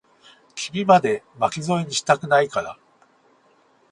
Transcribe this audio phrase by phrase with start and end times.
[0.55, 2.79] 君まで、巻き添えにしたくないから。